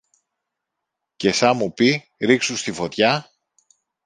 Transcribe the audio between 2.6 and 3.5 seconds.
φωτιά